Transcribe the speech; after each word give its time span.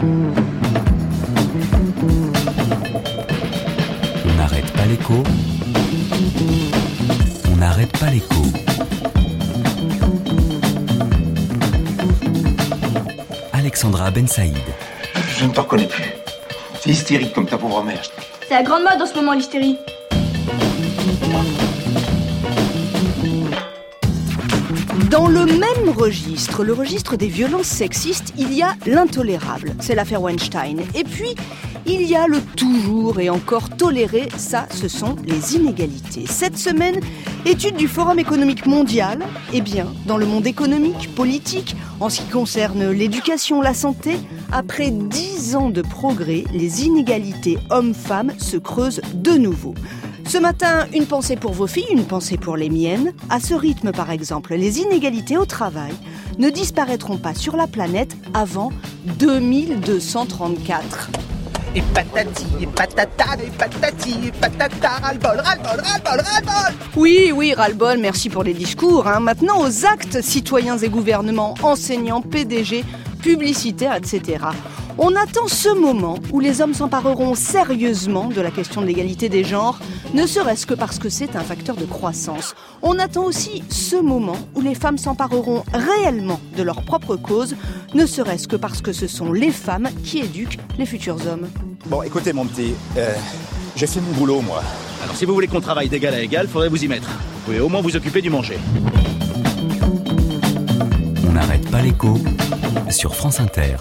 On 0.00 0.04
n'arrête 4.36 4.70
pas 4.72 4.86
l'écho. 4.86 5.14
On 7.50 7.56
n'arrête 7.56 7.98
pas 7.98 8.10
l'écho. 8.10 8.42
Alexandra 13.52 14.12
Ben 14.12 14.28
Saïd. 14.28 14.54
Je 15.36 15.44
ne 15.44 15.50
te 15.50 15.58
reconnais 15.60 15.88
plus. 15.88 16.12
C'est 16.80 16.90
hystérique 16.90 17.32
comme 17.32 17.46
ta 17.46 17.58
pauvre 17.58 17.82
mère. 17.82 18.02
C'est 18.46 18.54
la 18.54 18.62
grande 18.62 18.84
mode 18.84 19.02
en 19.02 19.06
ce 19.06 19.14
moment 19.14 19.32
l'hystérie. 19.32 19.78
Registre, 25.86 26.64
le 26.64 26.72
registre 26.72 27.16
des 27.16 27.28
violences 27.28 27.66
sexistes, 27.66 28.32
il 28.36 28.52
y 28.52 28.62
a 28.62 28.74
l'intolérable, 28.86 29.74
c'est 29.80 29.94
l'affaire 29.94 30.22
Weinstein. 30.22 30.80
Et 30.94 31.04
puis, 31.04 31.34
il 31.86 32.02
y 32.02 32.14
a 32.14 32.26
le 32.26 32.40
toujours 32.56 33.20
et 33.20 33.30
encore 33.30 33.70
toléré, 33.70 34.28
ça, 34.36 34.66
ce 34.70 34.88
sont 34.88 35.16
les 35.24 35.56
inégalités. 35.56 36.24
Cette 36.26 36.58
semaine, 36.58 37.00
étude 37.46 37.76
du 37.76 37.88
Forum 37.88 38.18
économique 38.18 38.66
mondial, 38.66 39.20
eh 39.52 39.60
bien, 39.60 39.86
dans 40.06 40.18
le 40.18 40.26
monde 40.26 40.46
économique, 40.46 41.14
politique, 41.14 41.76
en 42.00 42.10
ce 42.10 42.20
qui 42.20 42.28
concerne 42.28 42.90
l'éducation, 42.90 43.62
la 43.62 43.74
santé, 43.74 44.16
après 44.52 44.90
dix 44.90 45.56
ans 45.56 45.70
de 45.70 45.82
progrès, 45.82 46.44
les 46.52 46.84
inégalités 46.84 47.58
hommes-femmes 47.70 48.32
se 48.38 48.56
creusent 48.56 49.00
de 49.14 49.32
nouveau. 49.32 49.74
Ce 50.28 50.36
matin, 50.38 50.86
une 50.94 51.06
pensée 51.06 51.36
pour 51.36 51.52
vos 51.52 51.66
filles, 51.66 51.86
une 51.90 52.04
pensée 52.04 52.36
pour 52.36 52.56
les 52.58 52.68
miennes. 52.68 53.14
À 53.30 53.40
ce 53.40 53.54
rythme, 53.54 53.92
par 53.92 54.10
exemple, 54.10 54.54
les 54.54 54.78
inégalités 54.80 55.38
au 55.38 55.46
travail 55.46 55.94
ne 56.38 56.50
disparaîtront 56.50 57.16
pas 57.16 57.34
sur 57.34 57.56
la 57.56 57.66
planète 57.66 58.14
avant 58.34 58.70
2234. 59.18 61.10
Et 61.74 61.82
patati, 61.94 62.44
et 62.60 62.66
patata, 62.66 63.24
et 63.44 63.50
patati, 63.50 64.16
et 64.26 64.32
patata, 64.32 64.88
ras-le-bol, 65.02 65.40
ras-le-bol, 65.40 65.80
ras-le-bol, 65.82 66.20
ras-le-bol 66.20 66.74
Oui, 66.96 67.32
oui, 67.34 67.54
ras-le-bol, 67.54 67.98
merci 67.98 68.28
pour 68.30 68.42
les 68.42 68.54
discours. 68.54 69.06
hein. 69.06 69.20
Maintenant, 69.20 69.60
aux 69.62 69.86
actes, 69.86 70.20
citoyens 70.22 70.76
et 70.78 70.88
gouvernements, 70.88 71.54
enseignants, 71.62 72.20
PDG, 72.22 72.84
publicitaires, 73.18 73.94
etc. 73.94 74.44
On 75.00 75.14
attend 75.14 75.46
ce 75.46 75.68
moment 75.68 76.16
où 76.32 76.40
les 76.40 76.60
hommes 76.60 76.74
s'empareront 76.74 77.36
sérieusement 77.36 78.28
de 78.28 78.40
la 78.40 78.50
question 78.50 78.80
de 78.80 78.86
l'égalité 78.86 79.28
des 79.28 79.44
genres, 79.44 79.78
ne 80.12 80.26
serait-ce 80.26 80.66
que 80.66 80.74
parce 80.74 80.98
que 80.98 81.08
c'est 81.08 81.36
un 81.36 81.40
facteur 81.40 81.76
de 81.76 81.84
croissance. 81.84 82.56
On 82.82 82.98
attend 82.98 83.24
aussi 83.24 83.62
ce 83.68 83.94
moment 83.94 84.36
où 84.56 84.60
les 84.60 84.74
femmes 84.74 84.98
s'empareront 84.98 85.62
réellement 85.72 86.40
de 86.56 86.64
leur 86.64 86.82
propre 86.82 87.14
cause, 87.14 87.54
ne 87.94 88.06
serait-ce 88.06 88.48
que 88.48 88.56
parce 88.56 88.82
que 88.82 88.92
ce 88.92 89.06
sont 89.06 89.32
les 89.32 89.52
femmes 89.52 89.88
qui 90.02 90.18
éduquent 90.18 90.58
les 90.78 90.86
futurs 90.86 91.24
hommes. 91.28 91.48
Bon, 91.86 92.02
écoutez, 92.02 92.32
mon 92.32 92.46
petit, 92.46 92.74
euh, 92.96 93.14
j'ai 93.76 93.86
fait 93.86 94.00
mon 94.00 94.10
boulot, 94.18 94.40
moi. 94.40 94.62
Alors 95.04 95.14
si 95.14 95.24
vous 95.24 95.32
voulez 95.34 95.46
qu'on 95.46 95.60
travaille 95.60 95.88
d'égal 95.88 96.14
à 96.14 96.20
égal, 96.20 96.48
faudrait 96.48 96.68
vous 96.68 96.82
y 96.82 96.88
mettre. 96.88 97.08
Vous 97.08 97.40
pouvez 97.44 97.60
au 97.60 97.68
moins 97.68 97.82
vous 97.82 97.94
occuper 97.94 98.20
du 98.20 98.30
manger. 98.30 98.58
N'arrête 101.38 101.70
pas 101.70 101.80
l'écho 101.80 102.18
sur 102.90 103.14
France 103.14 103.38
Inter. 103.38 103.76